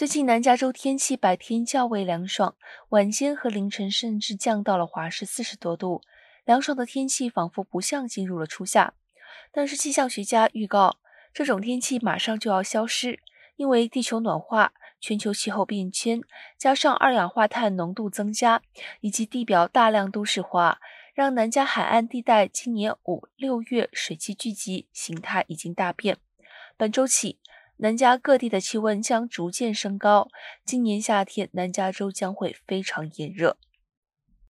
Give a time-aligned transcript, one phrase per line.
[0.00, 2.56] 最近南加州天气白天较为凉爽，
[2.88, 6.00] 晚间和凌晨甚至降到了华氏四十多度。
[6.46, 8.94] 凉爽的天气仿佛不像进入了初夏，
[9.52, 10.96] 但是气象学家预告，
[11.34, 13.20] 这种天气马上就要消失，
[13.56, 16.22] 因为地球暖化、全球气候变迁，
[16.56, 18.62] 加上二氧化碳浓度增加，
[19.02, 20.80] 以及地表大量都市化，
[21.12, 26.16] 让南加海岸地带今年五六月水汽聚集形态已经大变。
[26.78, 27.38] 本周起。
[27.82, 30.28] 南加各地的气温将逐渐升高，
[30.66, 33.56] 今年夏天南加州将会非常炎热。